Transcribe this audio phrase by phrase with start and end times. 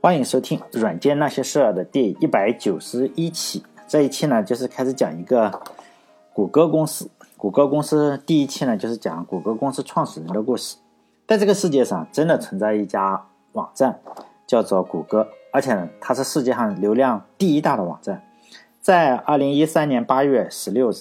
[0.00, 3.64] 欢迎收听《软件那些事儿》的第一百九十一期。
[3.88, 5.60] 这一期呢，就是开始讲一个
[6.32, 7.10] 谷歌公司。
[7.36, 10.76] 谷歌公司第一期呢，就是讲谷歌公司创始人的故事。
[11.26, 13.98] 在这个世界上，真的存在一家网站，
[14.46, 18.22] 叫做谷歌，而且呢，它是世界上流量第一大的网站。
[18.80, 20.94] 在二零一三年八月十六日，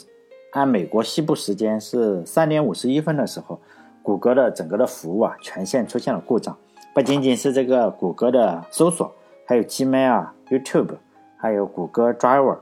[0.53, 3.59] 按美国西部时间是三点五十一分的时候，
[4.01, 6.57] 谷歌的整个的服务啊，全线出现了故障。
[6.97, 9.13] 不仅仅是这个谷歌的搜索，
[9.45, 10.95] 还有 Gmail、YouTube，
[11.37, 12.57] 还有谷歌 Driver，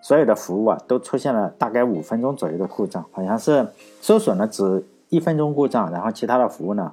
[0.00, 3.04] 所有的服务啊都出现了大概五分钟左右的故障。
[3.12, 3.68] 好像是
[4.00, 6.90] 搜索呢只一分钟故障，然后其他的服务呢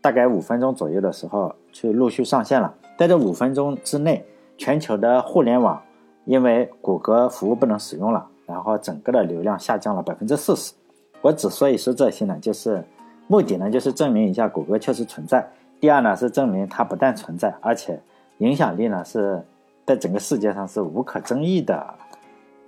[0.00, 2.74] 大概五分钟左右的时候去陆续上线了。
[2.98, 4.26] 在这五分钟之内，
[4.58, 5.80] 全球的互联网
[6.24, 10.72] 因为谷歌服务不能使用了，然后整个的流量下降了百分之四十。
[11.20, 12.84] 我之所以说这些呢，就是
[13.28, 15.48] 目的呢就是证明一下谷歌确实存在。
[15.82, 18.00] 第二呢，是证明它不但存在，而且
[18.38, 19.42] 影响力呢是
[19.84, 21.94] 在整个世界上是无可争议的，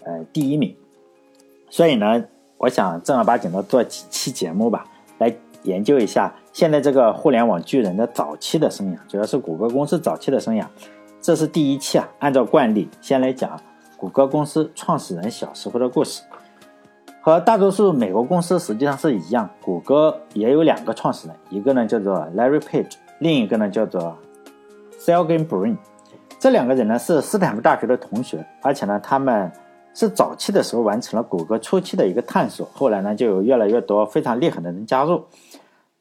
[0.03, 0.75] 呃，第一名。
[1.71, 2.25] 所以呢，
[2.59, 4.85] 我想正儿八经的做几期节目吧，
[5.19, 10.67] 来研究一下现在这个互联网巨人的早期的生涯，主要是谷歌公司早期的生涯。
[11.21, 13.61] 这是第一期啊，按照惯例，先来讲
[13.97, 16.25] 谷歌公司创始人小时候的故事。
[17.21, 22.97] 和大多数美国公司实际上是一样，谷歌也有两个创始人，一个呢叫做 Larry Page。
[23.19, 24.17] 另一个呢叫做
[24.99, 25.77] s e l g e n Brin，
[26.39, 29.51] 这两个人呢是斯坦福大学的同学，而且呢他们
[29.95, 35.25] 是早期的时候完成了谷歌初期的一个探索，后来呢就有越来越多非常厉害的人加入。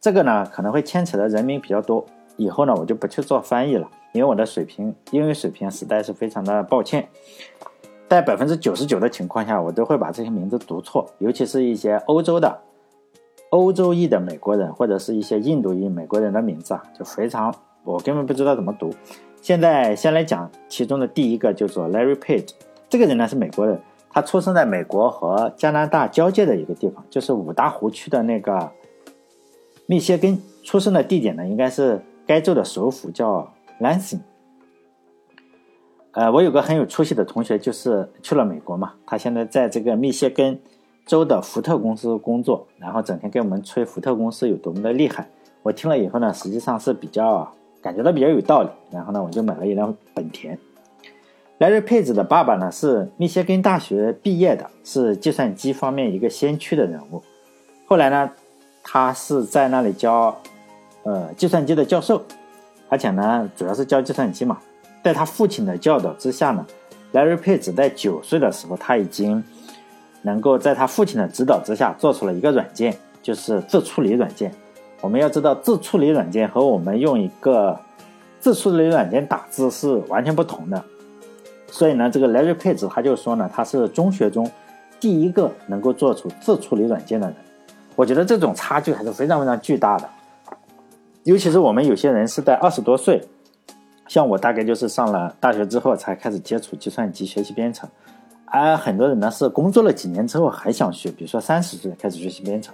[0.02, 7.08] 这个呢可能会牵扯的人名比较多，以后呢我就不去做翻译了，因为我的水平英语水平实在是非常的抱歉。
[8.10, 12.60] 在百分之九十九的情况下，我都会把这些名字读错，尤其是一些欧洲的。
[13.54, 18.92] 欧洲裔的美国人或者是一些印度裔美国人的名字啊，就非常我根本不知道怎么读。
[19.44, 22.50] 现在先来讲其中的第一个，叫做 Larry Page。
[22.90, 28.72] 这个人呢是美国人，他出生在美国和加拿大交界的一个地方，就是五大湖区的那个
[29.86, 30.42] 密歇根。
[30.64, 34.22] 出生的地点呢应该是该州的首府叫 Lansing。
[36.14, 40.60] 呃，我有个很有出息的同学，就是去了美国嘛，他现在在这个密歇根。
[41.06, 45.28] 州的福特公司工作，然后整天给我们吹福特公司有多么的厉害。
[45.62, 48.70] 我听了以后呢，实际上是比较感觉到比较有道理。
[48.90, 50.58] 然后呢，我就买了一辆本田。
[51.58, 57.22] 莱瑞佩子的爸爸呢是密歇根大学毕业的，是计算机方面一个先驱的人物。
[57.86, 58.32] 后来呢，
[58.82, 60.38] 他是在那里教
[61.04, 62.22] 呃计算机的教授，
[62.88, 64.58] 而且呢主要是教计算机嘛。
[65.04, 66.66] 在他父亲的教导之下呢
[67.12, 69.44] 莱瑞佩子在九岁的时候他已经。
[70.24, 74.52] 能够在他父亲的指导之下做出了一个软件，就是自处理软件。
[75.02, 77.78] 我们要知道，自处理软件和我们用一个
[78.40, 80.84] 自处理软件打字是完全不同的。
[81.68, 84.50] 所以呢，这个 Larry Page 他就说呢，他是中学中
[85.00, 87.36] 第一个能够做出自处理软件的人。
[87.96, 90.10] 我觉得这种差距还是非常非常巨大的。
[91.24, 93.22] 尤其是我们有些人是在二十多岁，
[94.08, 97.90] 像我大概就是上了大学之后才开始接触计算机、学习编程。
[98.56, 102.72] 而很多人呢是工作了几年之后还想学，比如说三十岁开始学习编程，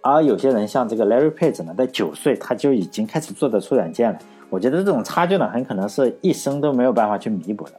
[0.00, 4.18] 而有些人像这个 Larry Page 呢，在九岁他就已经开始做得出软件了。
[4.48, 7.72] 我觉得这种差距呢，很可能是一生都没有办法去弥补的。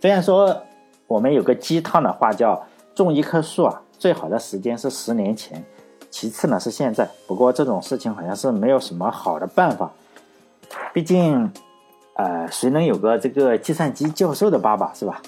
[0.00, 0.56] 虽然说
[1.08, 2.64] 我们有个鸡汤的话叫
[2.94, 5.60] 种一棵树啊，最好的时间是十年前，
[6.08, 7.10] 其次呢是现在。
[7.26, 9.90] 不过这种事情好像是没有什么好的办法，
[10.94, 11.50] 毕竟，
[12.14, 15.20] 呃，谁能有个这个计算机教授的爸爸是吧？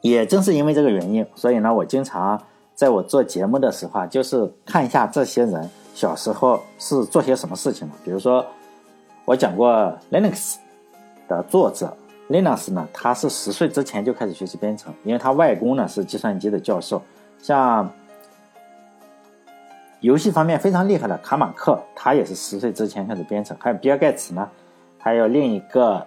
[0.00, 2.40] 也正是因为这个原因，所以呢，我经常
[2.74, 7.94] 在我做节目的时候啊，就是看一下这些人小时候是做些什么事情的。
[8.04, 8.46] 比如说，
[9.24, 10.56] 我讲过 Linux
[11.26, 11.96] 的作者
[12.28, 17.02] Linux 呢，他是十岁之前就开始学习编程，因为他外公呢是计算机的教授。
[17.40, 17.90] 像
[20.00, 23.56] 游戏方面非常厉害的卡马克，他也是十岁之前开始编程。
[23.58, 24.48] 还有比尔盖茨呢，
[24.96, 26.06] 还有另一个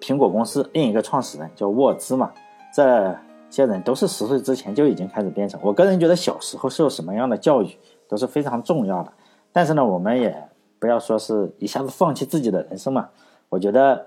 [0.00, 2.30] 苹果公司另一个创始人叫沃兹嘛。
[2.72, 3.16] 这
[3.50, 5.58] 些人都是十岁之前就已经开始编程。
[5.62, 7.76] 我个人觉得小时候受什么样的教育
[8.08, 9.12] 都是非常重要的。
[9.52, 10.36] 但是呢，我们也
[10.78, 13.08] 不要说是一下子放弃自己的人生嘛。
[13.48, 14.06] 我觉得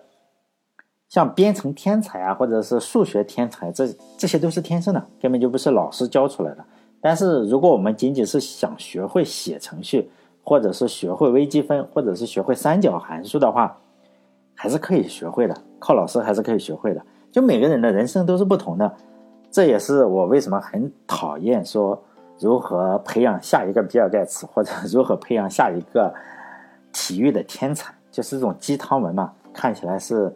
[1.09, 3.87] 像编程天才啊，或者是数学天才，这
[4.17, 6.63] 这些都是天生的，根本就不是老师教出来的。
[7.01, 10.09] 但是如果我们仅仅是想学会写程序，
[10.43, 13.75] 或者是学会微积分，或者是学会三角函数的话，
[14.55, 15.57] 还是可以学会的。
[15.79, 17.03] 靠老师还是可以学会的。
[17.31, 18.93] 就每个人的人生都是不同的，
[19.49, 22.01] 这也是我为什么很讨厌说
[22.39, 26.13] 如何培养下一个比尔盖茨，或者如何培养下一个
[26.91, 30.33] 体育的天才，就是这种鸡汤文嘛，看起来是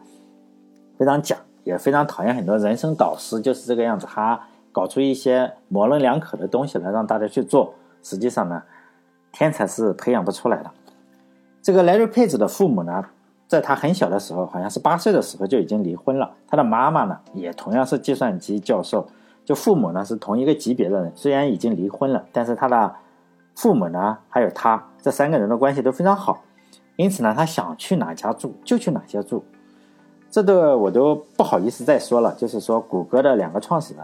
[0.97, 4.39] 非常假，也非常讨厌很多人生导师就是这个样子，他
[4.71, 8.61] 搞出一些模棱两可的东西来让大家去做，实际上呢，
[9.31, 10.71] 天才是培养不出来的。
[11.61, 13.03] 这个 Larry Page 的父母呢，
[13.47, 16.31] 在他很小的时候，好像是八岁的时候就已经离婚了。
[16.47, 19.07] 他的妈妈呢，也同样是计算机教授，
[19.43, 22.95] 就父母呢是同一个级别的人，虽然已经离婚了，但是他的
[23.53, 26.43] 父母呢，还有他这三个人的关系都非常好，
[26.95, 29.43] 因此呢，他想去哪家住就去哪家住。
[30.31, 34.03] 这个我都不好意思再说了，就是说谷歌的两个创始人，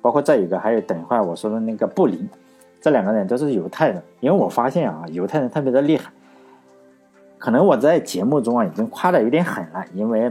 [0.00, 2.26] 包括这一个，还有等一会儿我说的那个布林，
[2.80, 6.10] 这两个人都是犹太人，因为我发现啊，犹太人特别的厉害。
[7.38, 10.28] 可能我在节目中啊已经夸的有点狠了，因为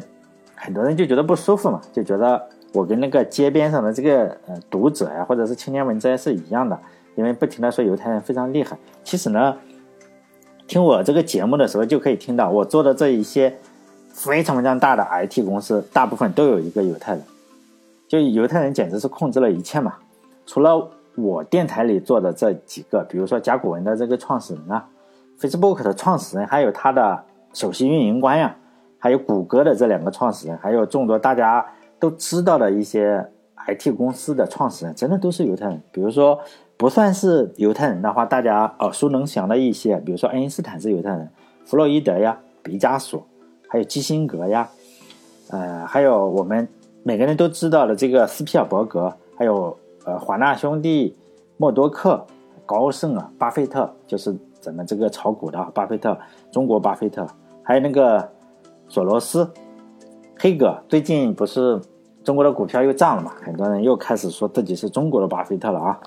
[0.55, 6.77] 很多人就觉得不舒服嘛，就觉得我跟那个街边上的这个呃读者呀，或者是青年文摘是一样的，
[7.15, 8.77] 因为不停的说犹太人非常厉害。
[9.05, 9.55] 其实呢，
[10.67, 13.55] 听我这个节目的时候就可以听到，我做的这一些
[14.09, 17.23] 非常非常大的 IT 公司，大部分都有一个犹太人，
[18.07, 19.93] 就犹太人简直是控制了一切嘛。
[20.45, 24.85] 除了我电台里做的这几个，比如说甲骨文的这个创始人啊。
[25.39, 27.23] Facebook 的创始人，还有他的
[27.53, 28.55] 首席运营官呀，
[28.97, 31.65] 还有谷歌的这两个创始人，还有众多大家
[31.99, 33.29] 都知道的一些
[33.67, 35.81] IT 公司的创始人，真的都是犹太人。
[35.91, 36.39] 比如说，
[36.75, 41.29] 不算是犹太人的话，大家耳熟能详的一些，比如说爱因斯坦是犹太人，
[41.65, 43.23] 弗洛伊德呀，毕加索，
[43.67, 44.67] 还有基辛格呀，
[45.51, 46.67] 呃，还有我们
[47.03, 51.15] 每个人都知道的这个斯皮尔伯格，还有呃华纳兄弟、
[51.57, 52.25] 默多克、
[52.65, 54.35] 高盛啊，巴菲特，就是。
[54.67, 56.17] 咱们这个炒股的巴菲特，
[56.51, 57.25] 中国巴菲特，
[57.63, 58.29] 还有那个
[58.89, 59.49] 索罗斯、
[60.37, 61.79] 黑格，最近不是
[62.21, 63.31] 中国的股票又涨了嘛？
[63.41, 65.97] 很多人又开始说自己是中国的巴菲特了啊。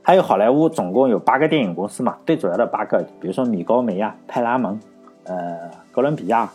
[0.00, 4.80] 还有好莱坞总共有八个电影公司嘛，最主要的八个，比如说米高梅呀、派拉蒙、
[5.24, 6.50] 呃哥伦比亚、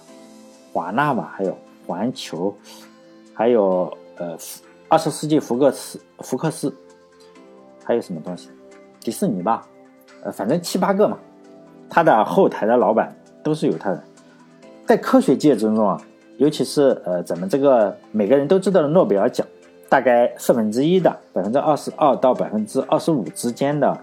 [0.73, 2.51] 华纳吧，还有环球，
[3.35, 4.35] 还有呃
[4.89, 6.75] 二十世纪福克斯、福克斯，
[7.83, 8.50] 还有什么东西？
[9.00, 9.63] 迪士尼吧。
[10.25, 11.18] 呃，反正七八个嘛，
[11.88, 14.01] 他的后台的老板都是犹太人，
[14.86, 16.01] 在科学界之中啊，
[16.38, 19.45] 尤其是呃咱们这个每个人都知道的诺贝尔奖，
[19.88, 23.95] 大概四分之一的百分之二十二到百分之二十五之间的，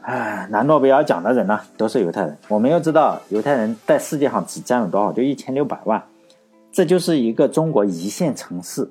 [0.00, 2.36] 哎，拿诺贝尔奖的人呢，都是犹太人。
[2.48, 5.12] 我们要知道，犹太人在世界上只占了多少？
[5.12, 6.02] 就一千六百万，
[6.72, 8.90] 这就是一个中国一线城市，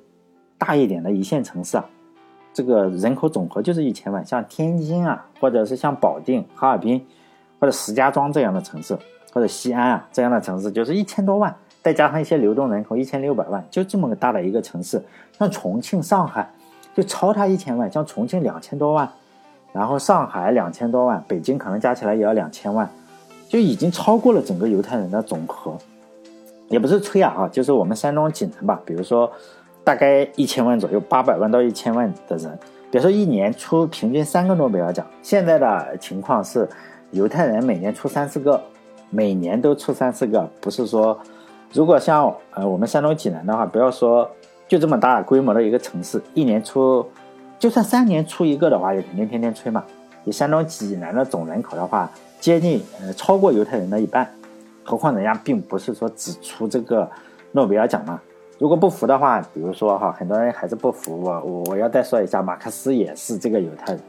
[0.57, 1.86] 大一点的一线城市啊。
[2.53, 7.06] 这个人口总和就是一千万，像天津啊，或者是像保定、哈尔滨，
[7.59, 8.98] 或者石家庄这样的城市，
[9.31, 15.01] 或者西安啊这样的城市，就是一千多万，再加上一些流动人口一千六百万，就这么个大的一个城市。
[15.39, 16.51] 像重庆、上海
[16.94, 19.09] 就超它一千万，像重庆两千多万，
[19.71, 22.89] 然后上海两千多万，北京可能加起来也要两千万，
[23.48, 25.77] 就已经超过了整个犹太人的总和。
[26.68, 29.31] 也不是吹啊，就是我们山东济南吧，比如说。
[29.83, 32.57] 大概一千万左右，八百万到一千万的人，
[32.91, 35.05] 比如说一年出平均三个诺贝尔奖。
[35.21, 36.69] 现在的情况是，
[37.11, 38.61] 犹太人每年出三四个，
[39.09, 40.47] 每年都出三四个。
[40.59, 41.19] 不是说，
[41.73, 44.29] 如果像呃我们山东济南的话，不要说
[44.67, 47.05] 就这么大规模的一个城市，一年出，
[47.57, 49.83] 就算三年出一个的话，也肯定天天吹嘛。
[50.23, 52.07] 以山东济南的总人口的话，
[52.39, 54.31] 接近呃超过犹太人的一半，
[54.83, 57.09] 何况人家并不是说只出这个
[57.51, 58.21] 诺贝尔奖嘛。
[58.62, 64.01] 如果不服的话，比如说哈，很多人还是不服我，我我要再说一下，马克思也是这个犹太人，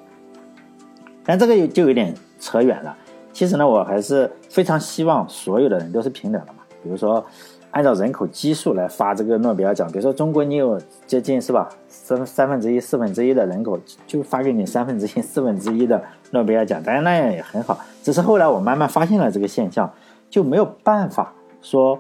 [1.25, 2.95] 但这个有就有点扯远了。
[3.33, 6.59] 其实呢，我还是非常希望所有的人都是平等的嘛。
[6.83, 7.25] 比如说，
[7.71, 17.81] 按照人口基数来发这个诺贝尔奖，比如说中国你有接近是吧，三三分之一、四分之一的人口，就发给你三分之一、四分之一的诺贝尔奖，当然那样也很好。
[18.03, 19.91] 只是后来我慢慢发现了这个现象，
[20.29, 21.33] 就没有办法
[21.63, 21.99] 说。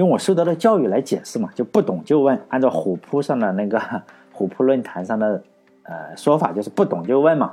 [0.00, 2.40] 用我受到的教育来解释嘛，就不懂就问。
[2.48, 3.78] 按照虎扑上的那个
[4.32, 5.42] 虎扑论坛上的
[5.82, 7.52] 呃说法，就是不懂就问嘛。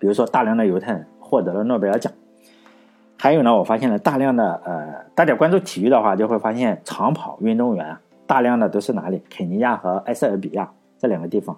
[0.00, 2.12] 比如说，大量的犹太人获得了诺贝尔奖。
[3.16, 7.96] 还有呢，我发现了大量的呃，大家关注体育的话，就会发现长跑运动员
[8.26, 9.22] 大量的都是哪里？
[9.30, 10.68] 肯尼亚和埃塞俄比亚
[10.98, 11.56] 这两个地方，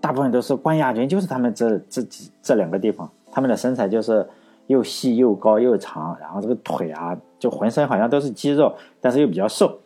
[0.00, 4.24] 大部分都是冠亚军，就是他们这这几这两个地方，他们的身材就是
[4.68, 7.14] 又细又高又长，然后这个腿啊。
[7.38, 9.78] 就浑身好像都是肌肉，但是又比较瘦。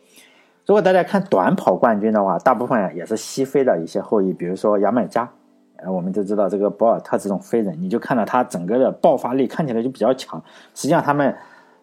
[0.64, 5.30] 如果大家看短跑冠军的话，大部分也是西非的一些后裔，比如说牙买加。
[5.76, 10.42] 呃，我们都知道这个博尔特这种飞人，你就看到他整个的爆发力看起来就比较强。
[10.74, 11.36] 实际上，他们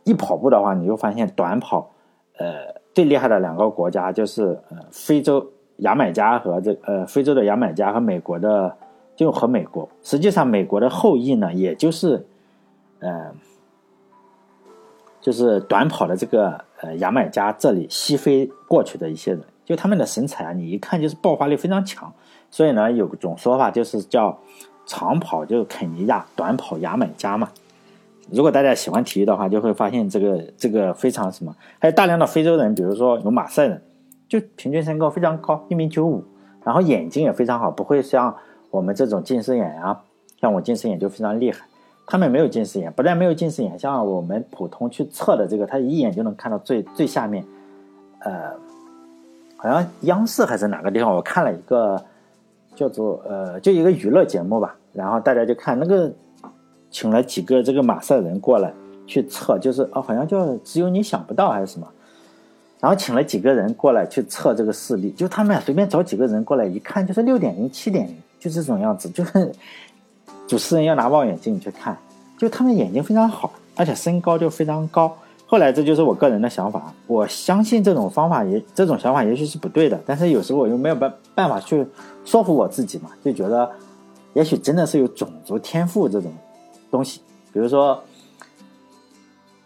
[0.05, 1.91] 一跑步的话，你就发现短跑，
[2.39, 5.45] 呃，最厉害的两个国家就是呃非洲
[5.77, 8.75] 牙买加和这呃非洲的牙买加和美国的
[9.15, 9.87] 就和美国。
[10.01, 12.25] 实际上，美国的后裔呢，也就是
[12.99, 13.31] 呃。
[15.21, 22.11] 就是短跑的这个呃牙买加这里西非过去的一些人，就他们的身材啊，你一看就是爆发力非常强。
[22.49, 24.39] 所以呢，有种说法就是叫
[24.85, 27.49] 长跑就是肯尼亚，短跑牙买加嘛。
[28.31, 33.83] 如果大家喜欢体育的话，就会发现这个这个非常什么，还有大量的非洲人，比如说有马赛人，
[34.29, 36.23] 就平均身高非常高，一米九五，
[36.63, 38.33] 然后眼睛也非常好，不会像
[38.71, 40.01] 我们这种近视眼啊，
[40.39, 41.65] 像我近视眼就非常厉害，
[42.09, 47.45] 他们没有近视眼，不但没有近视眼，像我们普通去测的这个，他一眼就能看到最最下面，
[48.21, 48.51] 呃，
[49.55, 52.03] 好像央视还是哪个地方，我看了一个
[52.75, 56.11] 叫做呃，就一个娱乐节目吧，然后大家就看那个。
[56.91, 58.73] 请了几个这个马赛人过来
[59.05, 61.87] 去测，就是哦，好像叫只有你想不到还是什么，
[62.79, 69.51] 然后请了几个人过来去测这个视力，就他们随便找几个人过来一看，就是六点零、七点零，就这种样子，就是
[70.49, 71.95] 主持人要拿望远镜去看，
[72.35, 75.15] 就他们眼睛非常好，而且身高就非常高。
[75.45, 81.85] 后来这就是我个人的想法，我相信这种方法也这种想法也许是不对的，但是有时候我又没有办办法去
[82.25, 83.69] 说服我自己嘛，就觉得
[84.33, 86.33] 也许真的是有种族天赋这种。
[86.91, 87.21] 东西，
[87.53, 88.03] 比如说，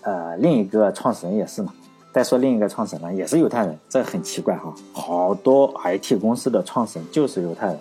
[0.02, 1.74] 呃，另一个创始人也是嘛。
[2.12, 4.74] 再说另一个创始人也是犹太人，这很奇怪哈。
[4.92, 7.80] 好多 IT 公司的创始人就是犹太人。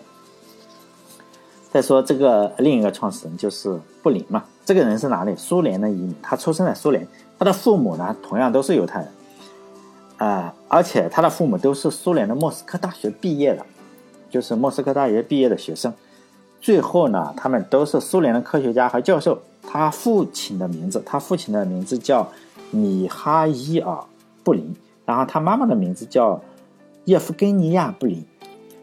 [1.73, 5.35] 再说这个另一个创始人就是布林嘛，这个人是哪里？
[5.37, 9.09] 苏联的移民，他出生在苏联，他的父母呢同样都是犹太人，
[10.19, 13.64] 啊，而且他的父母都是苏联的莫斯科大学毕业的，
[14.29, 15.91] 就是莫斯科大学毕业的学生。
[16.61, 19.41] 最后呢，他们都是苏联的科学家和教授。
[19.67, 22.31] 他父亲的名字，他父亲的名字叫
[22.71, 23.95] 米哈伊尔·
[24.45, 24.76] 布林，
[25.07, 26.38] 然后他妈妈的名字叫
[27.07, 28.23] 叶夫根尼亚·布林。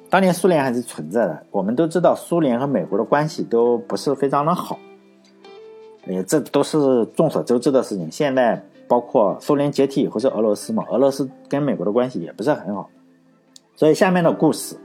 [0.10, 4.80] 当年苏联还是存在的，我们都知道苏联和美国的关系都不是非常的好，
[6.08, 8.12] 也这都是众所周知的事情。
[8.12, 12.90] 现在包括苏联解体以后是俄罗斯嘛，俄罗斯跟美国的关系也不是很好。
[13.76, 14.76] 所以下面的故事。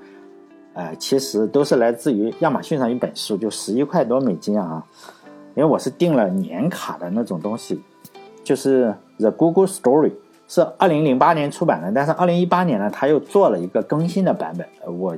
[0.76, 4.84] 呃，其实都是来自于亚马逊上一本书，就十一块多美金啊，
[5.54, 7.80] 因为我是订了年卡的那种东西，
[8.42, 8.86] 就是
[9.20, 10.10] 《The Google Story》，
[10.48, 14.66] 是二零零八年出版的，但是二零一八年呢，他又做了一个更新的版本。
[14.98, 15.16] 我，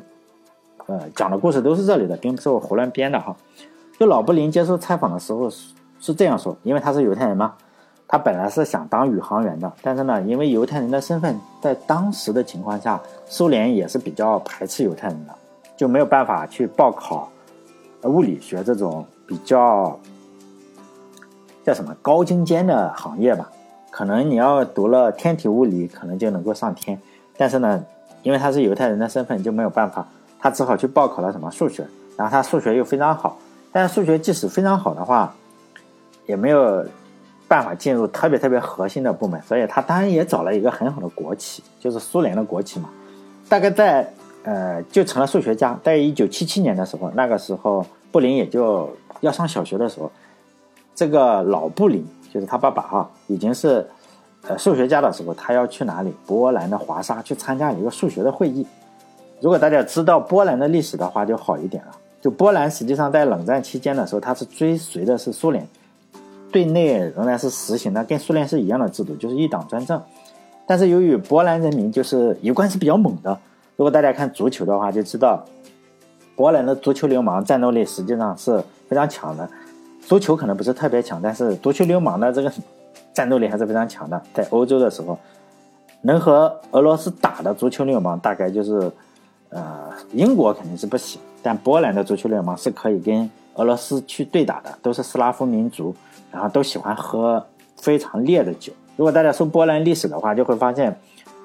[0.86, 3.36] 呃，讲的故事都是这里的，并不是我胡乱编的哈。
[3.98, 7.54] 就老布林接受采访的时候是是这样说，因为他是犹太人嘛，
[8.06, 15.34] 他本来是想当宇航员的，但是呢，因为犹太人的身份，在当时的情况下，苏联也是比较排斥犹太人的。
[15.76, 17.30] 就没有办法去报考
[18.04, 19.98] 物理学这种比较
[21.62, 23.46] 叫什么高精尖的行业吧？
[23.96, 27.00] 可能你要读了天体物理，可能就能够上天。
[27.34, 27.82] 但是呢，
[28.22, 30.06] 因为他是犹太人的身份，就没有办法，
[30.38, 31.82] 他只好去报考了什么数学。
[32.14, 33.38] 然后他数学又非常好，
[33.72, 35.34] 但是数学即使非常好的话，
[36.26, 36.84] 也没有
[37.48, 39.40] 办法进入特别特别核心的部门。
[39.40, 42.90] 所以他当然也找了一个很好的国企，就是苏联的国企嘛。
[43.48, 44.06] 大概在。
[44.44, 45.76] 呃，就成了数学家。
[45.82, 48.88] 在一九七七年的时候，那个时候布林也就
[49.20, 50.08] 要上小学的时候，
[50.94, 53.88] 这个老布林就是他爸爸哈，已经是
[54.46, 56.12] 呃数学家的时候，他要去哪里？
[56.26, 58.66] 波兰的华沙去参加一个数学的会议。
[59.40, 61.92] 如果大家知道波兰的历史的话，就好一点了。
[62.20, 65.66] 就波兰实际上在冷战期间的时候，它是追随的是苏联，
[66.52, 69.98] 对内仍然是实行的跟苏联是一样的制度，就是一党专政。
[70.66, 73.38] 但是由于波兰人民就是一贯是比较猛的。
[73.76, 75.42] 如果大家看足球的话，就知道
[76.36, 79.48] 波兰的足球流氓战斗力实际上是非常强的。
[80.06, 82.50] 足球可能不是特别强，但是足球流氓的这个
[83.12, 84.22] 战斗力还是非常强的。
[84.32, 85.18] 在欧洲的时候，
[86.02, 88.90] 能和俄罗斯打的足球流氓大概就是
[89.50, 95.94] 呃英国肯定是不行，但波兰的足球流氓是可以跟俄罗斯去对打的，都是斯拉夫民族，
[96.30, 97.44] 然后都喜欢喝
[97.76, 98.72] 非常烈的酒。
[98.96, 100.96] 如果大家说波兰历史的话，就会发现。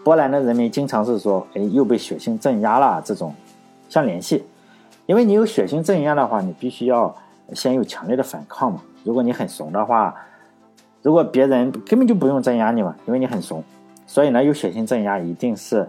[0.04, 3.36] 波兰的人民经常是说：“哎，又被血腥镇压了。”这种
[3.88, 4.44] 相联系，
[5.06, 7.16] 因为你有血腥镇压的话，你必须要
[7.54, 8.82] 先有强烈的反抗嘛。
[9.04, 10.16] 如果你很怂的话，
[11.02, 13.64] 如果别人根本就不用镇压你嘛，因为你很怂，
[14.06, 15.88] 所以呢，有血腥镇压一定是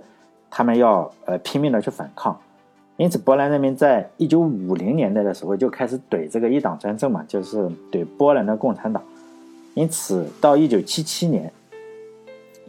[0.50, 2.38] 他们要呃拼命的去反抗。
[2.96, 9.02] 因此，波兰人民在一九五零年代的时候就开始怼这个一党专政嘛，就是怼波兰的共产党。
[9.74, 11.52] 因此，到一九七七年。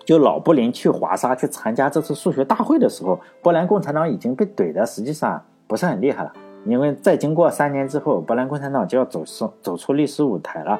[0.05, 6.33] 就老布林去华沙去参加这次数学大会的时候，波兰共产党已经被怼的实际上不是很厉害了。
[6.65, 10.79] 因为再经过三年之后，波兰共产党就要走出走出历史舞台了。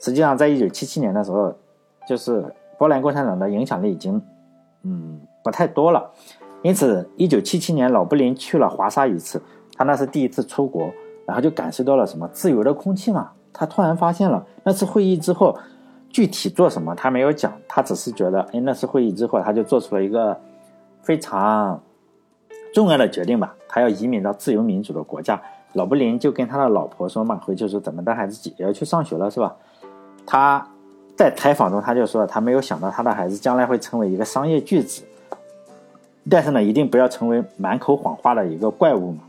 [0.00, 1.54] 实际上，在一九七七年的时候，
[2.06, 2.44] 就是
[2.78, 4.20] 波兰共产党的影响力已经
[4.82, 6.10] 嗯不太多了。
[6.62, 9.40] 因此，一九七七年老布林去了华沙一次，
[9.76, 10.90] 他那是第一次出国，
[11.26, 13.30] 然后就感受到了什么自由的空气嘛。
[13.52, 15.56] 他突然发现了那次会议之后。
[16.10, 20.34] 具体做什么他没有讲，他只是觉得，哎，那次会议之后，他就做出了一个
[21.02, 21.78] 非常
[22.78, 25.42] 重要的决定吧，他要移民到自由民主的国家。
[25.72, 29.56] 老布林就跟他的老婆说嘛，回去说怎么的，孩子也要去上学了，是吧？
[30.24, 30.64] 他
[31.16, 35.02] 在采访中他就说，他没有想到他的孩子将来会成为一个商业巨子，
[36.30, 39.24] 但是呢，一定不要成为满口谎话的一个怪物嘛。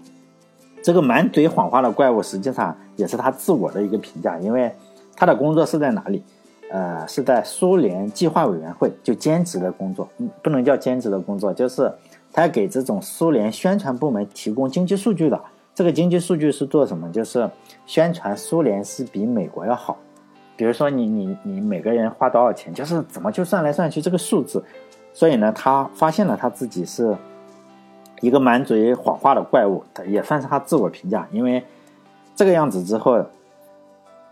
[0.84, 4.72] 这个满嘴谎话的怪物，实际上也是他自我的一个评价，因为
[5.16, 6.24] 他的工作是在哪里？
[6.72, 10.08] 呃，是在苏联计划委员会，就兼职的工作，
[10.44, 11.92] 不能叫兼职的工作，就是
[12.40, 15.38] 来给这种苏联宣传部门提供经济数据的。
[15.76, 17.12] 这个经济数据是做什么？
[17.12, 17.50] 就是
[17.86, 19.98] 宣传苏联是比美国要好。
[20.56, 24.64] 比如说，你你你每个人花多少钱，就是怎么就算来算去这个数字。
[25.14, 27.14] 所以呢，他发现了他自己是
[28.22, 31.28] 一个满嘴谎话的怪物，也算是他自我评价。
[31.34, 31.62] 因为
[32.38, 33.22] 这个样子之后。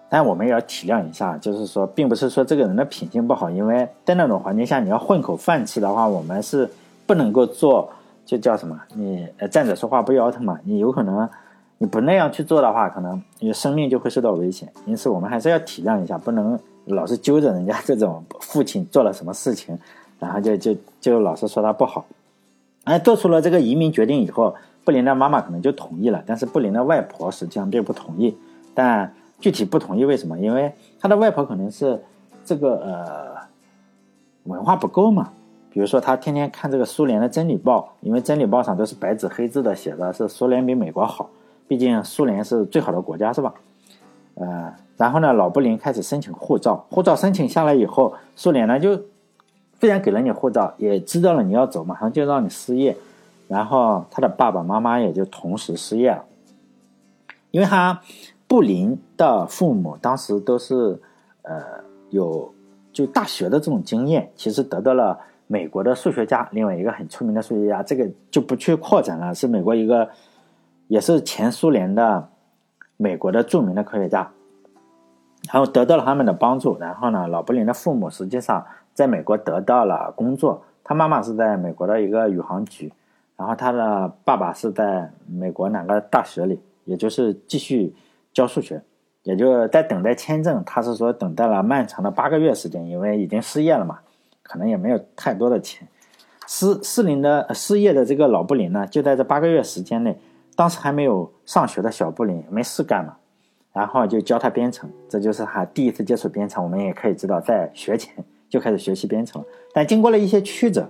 [0.10, 6.70] 但我们也要体谅一下，就是说，并不是说这个人的品性不好，因为在那种环境下，你要混口饭吃的话，我们是
[7.06, 7.90] 不能够做，
[8.28, 8.80] 就叫什么？
[8.94, 10.60] 你站着说话不腰疼嘛。
[10.66, 11.28] 你有可能
[11.80, 14.72] 你不那样去做的话，可能你的生命就会受到危险。
[14.86, 19.80] 因此，我们还是要体谅一下，不能老是揪着人家这种父亲做了什么事情，
[20.20, 22.06] 然后就就就老是说他不好。
[22.84, 24.54] 哎，做出了这个移民决定以后，
[24.84, 28.38] 布林的妈妈可能就同意了，但是布林的外婆实际上并不同意，
[28.76, 29.12] 但。
[29.40, 30.40] 具体不同意为什么？
[30.40, 32.02] 因为他的外婆可能是
[32.44, 33.36] 这个呃
[34.46, 35.32] 文化不够嘛。
[35.72, 41.30] 比如说他天天看这个苏联的《真理报》，因为《真理报》上都是白纸黑字的写的是苏联比美国好，
[41.68, 43.54] 毕竟苏联是最好的国家，是吧？
[44.36, 49.00] 呃，然后呢，老布林开始申请护照，护照申请下来以后，苏联呢就
[49.80, 52.98] 虽然给了你护照，也知道了你要走，马上就让你失业，
[53.48, 56.24] 然后他的爸爸妈妈也就同时失业了，
[57.52, 58.02] 因为他。
[58.50, 60.98] 布林的父母当时都是，
[61.42, 61.62] 呃，
[62.12, 62.50] 有
[62.94, 70.10] 就大学的这种经验，其实得到了美国的数学家，另外一个很出名的数学家，这个就不去扩展了，是美国一个，
[70.88, 72.30] 也是前苏联的
[72.98, 74.30] 美国的著名的科学家，
[75.52, 82.92] 然后得到了他们的帮助，然后呢，老布林的父母实际上在美国得到了工作，他妈妈是在美国的一个宇航局，
[83.36, 87.96] 然后他的爸爸是在美国哪个大学里，也就是继续。
[88.34, 88.80] 教数学，
[89.24, 90.62] 也就在等待签证。
[90.64, 93.98] 他是说等待了漫长的八个月时间，因为已经失业了嘛，
[94.48, 95.88] 可能也没有太多的钱。
[96.48, 100.18] 失失灵的失业的这个老布林呢，就在这八个月时间内，
[100.56, 103.18] 当时还没有上学的小布林没事干嘛，
[103.74, 104.90] 然后就教他编程。
[105.10, 106.64] 这就是他第一次接触编程。
[106.64, 108.16] 我们也可以知道，在学前
[108.50, 109.44] 就开始学习编程。
[109.74, 110.90] 但经过了一些曲折，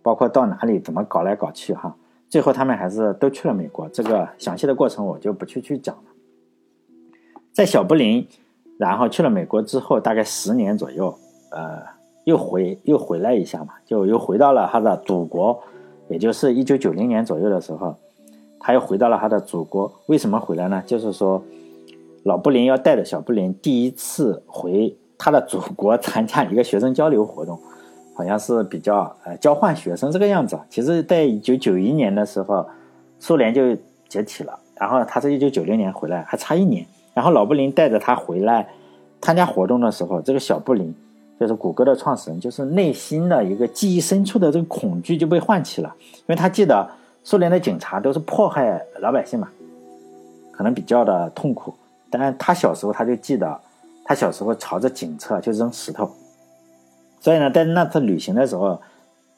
[0.00, 1.96] 包括到哪里怎么搞来搞去哈，
[2.28, 3.88] 最后他们还是都去了美国。
[3.88, 6.02] 这个详细的过程我就不去去讲了。
[7.52, 8.28] 在小布林，
[8.78, 11.18] 然后去了美国之后，大概十年左右，
[11.50, 11.82] 呃，
[12.28, 15.58] 又回又回来一下嘛，就又回到了他的祖国，
[16.08, 17.96] 也就是一九九零年左右的时候，
[18.60, 19.90] 他又回到了他的祖国。
[20.08, 20.82] 为什么回来呢？
[20.84, 21.42] 就是说，
[22.24, 27.58] 老布林要带着小布林第一次回他的祖国参加一个学生交流活动，
[28.14, 30.60] 好像是比较呃交换学生这个样子。
[30.68, 32.66] 其实，在一九九一年的时候，
[33.18, 33.74] 苏联就
[34.06, 36.84] 解体了，然后他是一九九零年回来，还差一年。
[37.14, 38.68] 然后老布林带着他回来
[39.22, 40.94] 参加活动的时候，这个小布林
[41.38, 46.88] 就是谷歌的创始人，就是内心的一个记忆深处的这个恐惧就被唤起了，因为他记得
[47.22, 49.48] 苏联的警察都是迫害老百姓嘛，
[50.52, 51.72] 可能比较的痛苦。
[52.10, 53.60] 但他小时候他就记得，
[54.04, 56.10] 他小时候朝着警车就扔石头，
[57.20, 58.80] 所以呢，在那次旅行的时候，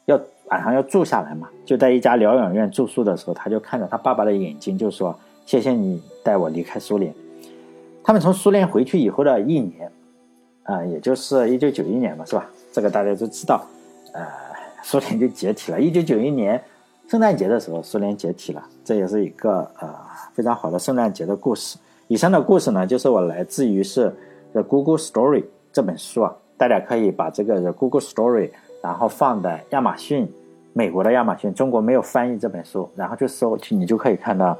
[0.06, 7.12] 要晚上要住下来嘛，就在一家疗养院住宿的时候，他就看着他爸爸的眼睛，就说：“谢谢你带我离开苏联。”
[8.02, 9.90] 他们从苏联回去以后的一年，
[10.70, 12.48] 啊，也就是一九九一年嘛，是吧？
[12.72, 13.66] 这个大家都知道，
[14.12, 14.24] 呃，
[14.84, 15.80] 苏联就解体了。
[15.80, 16.62] 一九九一年
[17.08, 19.92] 圣诞节的时候，苏联解体了，这也是一个呃
[20.32, 21.76] 非常好的圣诞节的故事。
[22.06, 24.06] 以上的故事呢，就是我来自于是
[24.52, 25.40] 《The Google Story》
[25.72, 28.48] 这本书啊，大家可以把这个《The Google Story》，
[28.80, 30.32] 然后放在亚马逊，
[30.72, 34.56] 美国的亚马逊，中国没有翻译这本书，然后就搜去，你就可以看到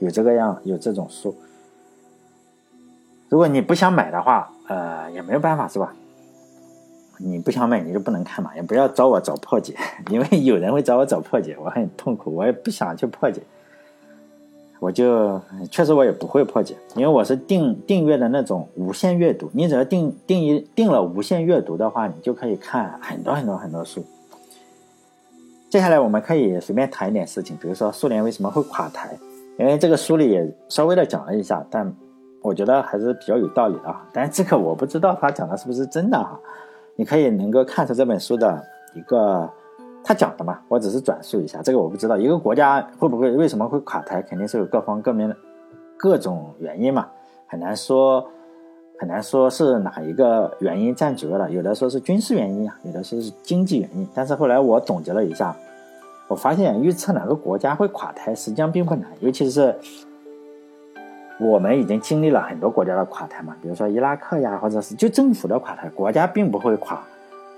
[0.00, 1.34] 有这个样有这种书。
[3.28, 5.92] 如果你不想买的话，呃，也没有办法，是吧？
[7.18, 9.74] 你不想买，你就不能看嘛，也不要找我找破解，
[10.10, 13.42] 因为有人会找我找破解，我很痛苦，我也不想去破解。
[14.78, 24.04] 我就确实我也不会破解，因为我是订订阅的那种无限阅读，你只要订订一订了无限阅读的话，你就可以看很多很多很多书。
[25.70, 29.16] 接下来我们可以随便谈一点事情，比如说苏联为什么会垮台，
[29.58, 31.92] 因为这个书里也稍微的讲了一下，但。
[32.46, 34.06] 我觉得还是比较有道理的啊。
[34.12, 36.38] 但是这个我不知道他讲的是不是真的哈。
[36.94, 39.50] 你可以能够看出这本书的一个
[40.02, 42.16] 他讲的嘛，我只是转述一下，这个我不知道。
[42.16, 45.36] 一个国家会不会为什么会垮台，肯定是有各方各面的
[45.96, 47.08] 各种原因嘛，
[47.46, 48.26] 很难说。
[48.98, 54.08] 很难说是哪一个原因占主要的，有的说是军事原因啊，有的说是经济原因。
[54.14, 55.54] 但是后来我总结了一下，
[56.28, 59.78] 我发现预测哪个国家会垮台实际上并不难，尤其是
[61.38, 67.02] 我们已经经历了很多国家的垮台嘛，比如说伊拉克呀，或者是就政府的垮台，国家并不会垮，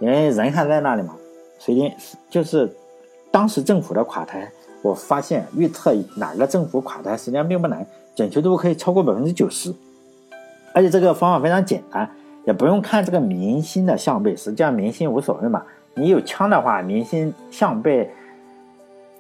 [0.01, 1.15] 因为人还在那里嘛。
[1.59, 1.93] 所以
[2.31, 2.73] 就是
[3.31, 4.51] 当时政府的垮台，
[4.83, 9.75] 我发现预测哪个政府垮台实际上并不难，准确度可以超过百分之九十。
[10.75, 12.09] 而且这个方法非常简单，
[12.45, 15.63] 也不用看这个明星的相背，实际上明星无所谓嘛。
[15.95, 18.09] 你有枪的话，明星相背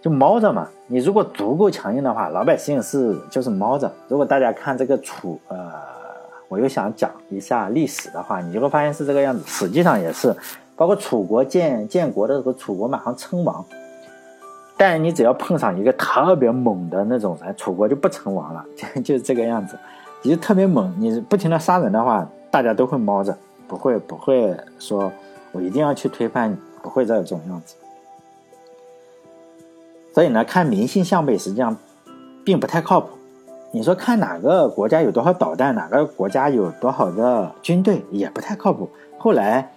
[0.08, 0.66] 就猫着嘛。
[0.86, 3.92] 你如果足够强硬的话，老百姓是就是猫着。
[4.08, 5.70] 如果大家看这个楚，呃，
[6.48, 9.44] 我又想讲一下历史的话，你就会发现是这个样子。
[9.46, 10.34] 实际上也是，
[10.74, 13.62] 包括楚国建建国的时候，楚国马上称王，
[14.78, 19.78] 但你只要碰上一个特别猛的那种人，楚国就不称王了，就就是这个样子。
[20.22, 23.36] 你就特别猛，你不停的杀人的话，大家都会猫着，
[23.68, 25.12] 不会不会说，
[25.52, 27.76] 我一定要去推翻你，不会这种样子。
[30.18, 31.76] 所以呢，看明星相背实际上
[32.44, 33.10] 并不太靠谱。
[33.70, 38.90] 你说看哪个国家有多少导弹，哪个国家有多少的军队，也不太靠谱。
[39.16, 39.70] 后来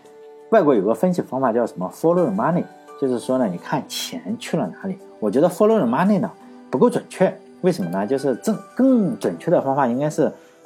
[0.49, 2.63] 外国有个分析方法叫什么 “follow the money”，
[2.99, 4.97] 就是说呢，你看钱去了哪里。
[5.19, 6.32] 我觉得 “follow the money” 呢
[6.71, 7.32] 不够准确。
[7.62, 8.08] 为什么呢？
[8.08, 10.23] 就是正更准确的方法应该是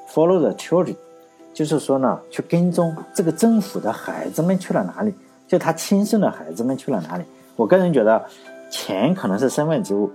[0.09, 0.95] follow the children，
[1.53, 5.13] 就是说呢，去跟踪这个政府的孩子们去了哪里，
[5.45, 7.25] 就他亲生的孩子们去了哪里。
[7.57, 8.25] 我个人觉得，
[8.75, 10.11] 钱可能是身外之物，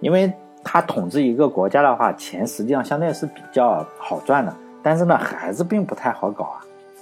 [0.00, 0.32] 因为
[0.62, 4.54] 他统治一个国家的话，钱实际上相对是比较好赚的。
[4.80, 6.60] 但是呢，孩子并不太好搞啊。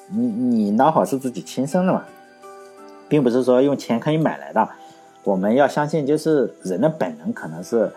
[0.09, 2.03] 你你孬好是自己亲生的嘛，
[3.09, 4.67] 并不是说用钱可以买来的。
[5.25, 7.93] 我们要相信，就是人的本能可能是。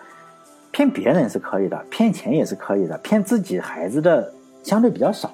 [0.72, 4.30] 骗别人是可以的，骗钱也是可以的，骗自己孩子的
[4.62, 5.32] 相对比较少。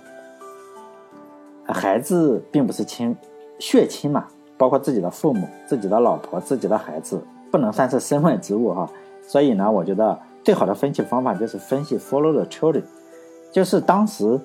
[1.66, 3.18] 孩子并不是亲
[3.58, 4.28] 血亲嘛，
[4.62, 7.20] 包括自己的父母、自己的老婆、自己的孩子，
[7.50, 8.88] 不能算是身外之物哈。
[9.28, 12.84] 所以呢，我觉得最好的分析方法就是分析 follow the children，
[13.52, 14.40] 就是当时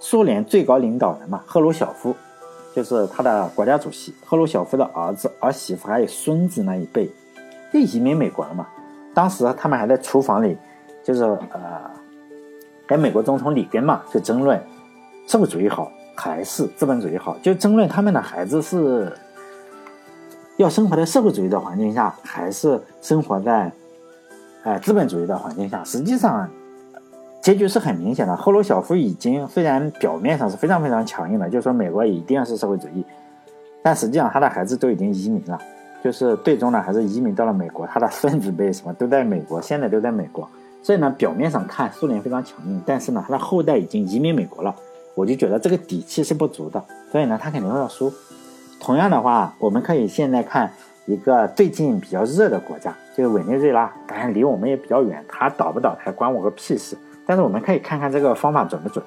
[0.00, 2.14] 苏联最高领导人嘛，赫鲁晓夫，
[2.74, 7.06] 就是他的国家主席，赫鲁晓夫的儿子、儿媳妇还有孙子那一辈，
[7.70, 8.66] 就移民美国了嘛。
[9.12, 10.56] 当时他们还在厨房里，
[11.04, 11.60] 就是呃，
[12.86, 14.58] 跟美国总统里根嘛，就争论
[15.26, 19.12] 社会主义好还是资本主义好，就争论他们的孩子是
[20.58, 23.72] 要生活在社会主义的环境下，还是生活在
[24.64, 25.84] 哎资本主义的环境下。
[25.84, 26.50] 实际上，
[27.40, 28.36] 结局是很明显的。
[28.36, 33.04] 赫鲁晓夫已经虽然表面上是非常非常强硬的，就是说美国一定是社会主义，
[33.84, 35.56] 但实际上他的孩子都已经移民了。
[36.02, 40.48] 就是最终呢，还是移民到了美国，他的孙子辈什么都在美国，现在都在美国。
[40.82, 44.74] 所以呢，表面上看苏联非常强硬，但是呢，他的后代已经移民美国了，
[45.14, 46.82] 我就觉得这个底气是不足的。
[47.12, 48.12] 所以呢，他肯定会要输。
[48.80, 50.72] 同样的话，我们可以现在看
[51.06, 56.96] 一个最近比较热的国家，就是委内瑞拉，当然离我们也比较远，它倒不倒台关我个屁事。
[57.26, 59.04] 但是我们可以看看这个方法准不准。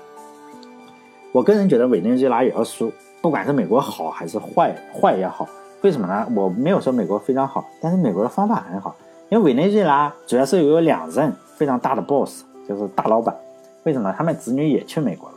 [1.31, 5.47] 我个人觉得委内瑞拉也要输，不管是美国好还是坏，坏也好。
[5.81, 6.27] 为什么呢？
[6.35, 8.95] 我没有说美国非常好，但是美国的方法很好。
[9.29, 13.35] 因为委内瑞拉主要是有两任非常大的 boss，就是大老板。
[13.83, 14.13] 为什么？
[14.15, 15.35] 他们子女也去美国了。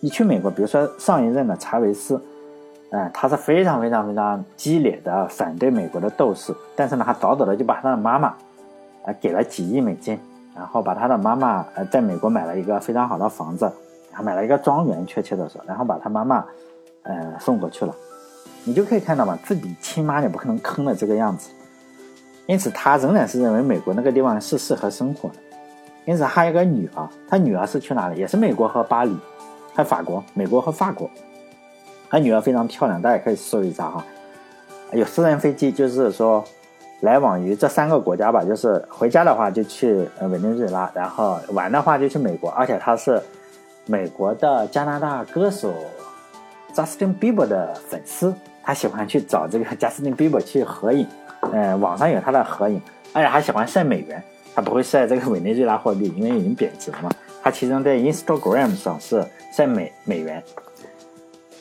[0.00, 2.20] 一去美国，比如说上一任的查韦斯，
[2.90, 6.54] 哎，他是非常非常非常激烈的反对美国的斗士。
[6.76, 8.32] 但是呢，他早早的就把他的妈妈，
[9.04, 10.18] 呃，给了几亿美金，
[10.54, 13.64] 然后把他的妈妈呃在美国买了一个非常好的房子，
[14.10, 16.44] 然后买了一个庄园，确切的说，然后把他妈妈，
[17.02, 17.94] 呃，送过去了。
[18.64, 21.50] 你就可以看到嘛，自己亲妈也不可能坑的这个样子，
[22.46, 25.34] 因此他仍然是认为美国那个地方是适合生活的。
[26.04, 28.18] 因此还有个女儿，他女儿是去哪里？
[28.20, 29.16] 也是美国和巴黎，
[29.74, 31.10] 还有法国，美国和法国。
[32.10, 34.04] 他女儿非常漂亮，大家可以搜一下哈。
[34.92, 36.44] 有私人飞机，就是说
[37.00, 38.44] 来往于这三个国家吧。
[38.44, 42.50] 就是回家的话就去呃委内瑞拉，然后玩的话就去美国。
[42.50, 43.20] 而且他是
[43.86, 45.72] 美国的加拿大歌手
[46.74, 48.34] Justin Bieber 的粉丝。
[48.68, 51.06] 他喜欢去找这个贾斯汀·比伯去合影，
[51.52, 54.20] 呃，网上有他的合影，而且还喜欢晒美元，
[54.56, 57.08] 他不会晒这个委内瑞拉货币，因为已经贬值了嘛。
[57.44, 60.42] 他其中在 Instagram 上是晒美美元，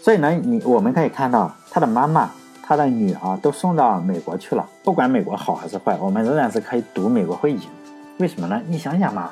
[0.06, 2.30] 所以呢，你我们可以看到他的妈妈、
[2.62, 4.64] 他的女儿都送到美国去了。
[4.84, 7.62] 不管美国好还是坏，我们仍然是可以赌美国会赢。
[8.20, 8.62] 为什么呢？
[8.68, 9.32] 你想想嘛，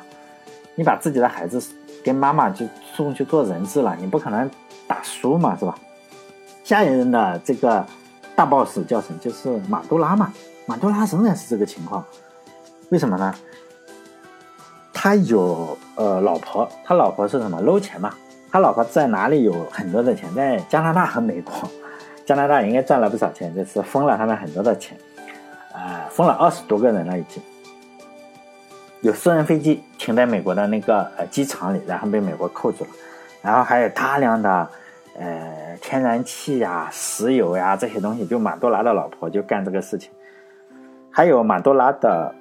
[0.73, 1.63] 你把自己的孩子
[2.03, 4.49] 跟妈妈就送去做人质了，你不可能
[4.87, 5.77] 打输嘛，是吧？
[6.63, 7.85] 下一任的这个
[8.35, 9.19] 大 boss 叫什么？
[9.19, 10.33] 就是马杜拉嘛。
[10.65, 12.03] 马杜拉仍然是这个情况，
[12.89, 13.31] 为什么呢？
[14.91, 17.61] 他有呃老婆，他老婆是什么？
[17.61, 18.11] 搂钱嘛。
[18.53, 20.31] 他老婆在哪里有很多的钱？
[20.35, 21.51] 在加拿大和美国。
[22.23, 24.95] 加拿大应该赚了不少钱，就是封了他们很多的钱，
[25.73, 27.41] 啊，封了二十多个人了已经。
[29.01, 32.91] 有私人飞机停在美国的那个呃机场里，然后被美国扣住了。
[33.41, 34.69] 然后还有大量的
[35.19, 40.11] 呃天然气呀、石油呀这些东西，就马多拉的老婆就干这个事情。
[41.09, 42.35] 还有马多拉的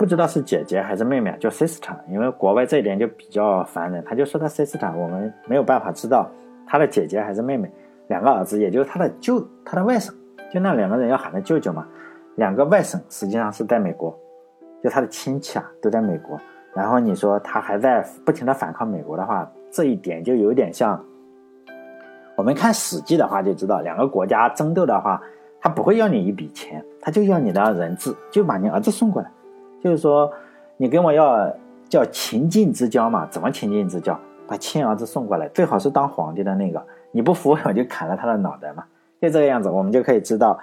[0.00, 6.26] 不知道是姐姐还是妹妹，叫 sister，因为国外这一点就比较烦人，他就说他 sister，我们没有办法知道
[6.66, 7.70] 他的姐姐还是妹妹。
[8.08, 10.10] 两个儿子，也就是他的舅、他的外甥，
[10.50, 11.86] 就那两个人要喊他舅舅嘛。
[12.36, 14.18] 两个外甥实际上是在美国，
[14.82, 16.40] 就他的亲戚啊都在美国。
[16.72, 20.98] 然后你说他还在不停的反抗美国的话，这一点就有点像
[22.38, 25.22] 我们看《史记》的话就知道，两个国家争斗的话，
[25.60, 29.30] 他不会要你一笔钱，他就要你的人质，就把你儿子送过来。
[29.82, 30.32] 就是说，
[30.76, 31.50] 你跟我要
[31.88, 33.26] 叫秦晋之交嘛？
[33.26, 34.18] 怎么秦晋之交？
[34.46, 36.84] 把亲儿子送过来，最好是当皇帝的那个。
[37.12, 38.84] 你不服我就砍了他的脑袋嘛，
[39.20, 40.58] 就这个样子，我们就可以知道。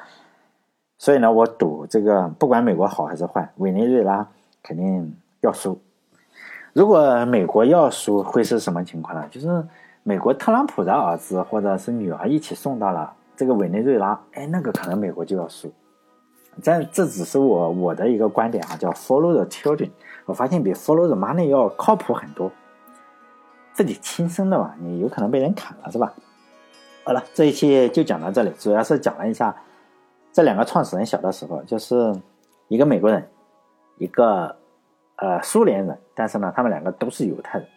[0.97, 4.27] 所以呢，我赌这个不管美国好还是坏，委内瑞拉
[4.63, 5.79] 肯定要输。
[6.73, 9.25] 如果美国要输，会是什么情况呢？
[9.29, 9.63] 就是
[10.03, 15.71] 美国特朗普的儿子或者是女儿一起送到了这个委内瑞拉，哎，那个可能美国就要输。
[16.61, 19.89] 这这只是我我的一个观点啊，叫 Follow the children。
[20.25, 22.51] 我发现比 Follow the money 要靠谱很多。
[23.73, 26.11] 自己亲生的嘛，你有可能被人砍了，是吧？
[27.03, 29.55] 好了，这一期就讲到这里，主要是讲了一下
[30.33, 32.11] 这两个创始人小的时候，就是
[32.69, 33.29] 一个美国人，
[33.97, 34.55] 一个
[35.17, 37.67] 呃苏联人，但是呢，他们两个都是犹太人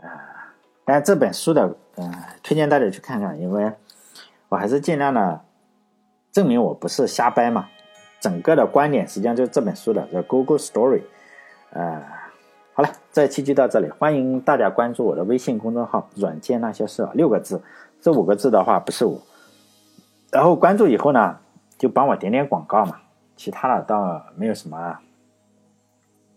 [0.00, 0.54] 啊。
[0.84, 3.72] 但这本书的嗯，推荐大家去看看，因为
[4.48, 5.40] 我还是尽量的
[6.30, 7.68] 证明我不是瞎掰嘛。
[8.22, 11.02] 整个的观点实际上就是这本书的叫 Google Story，
[11.72, 12.00] 呃，
[12.72, 17.60] 好了，这期就到这里，欢迎大家关注我的微信公众号“软件那些事”，六个字。
[18.00, 19.20] 这五个字的话不是我，
[20.30, 21.36] 然后关注以后呢，
[21.76, 23.00] 就帮我点点广告嘛，
[23.34, 24.98] 其他的倒没有什么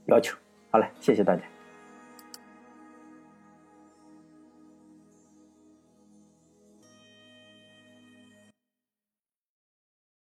[0.06, 0.36] 要求。
[0.72, 1.55] 好了，谢谢大家。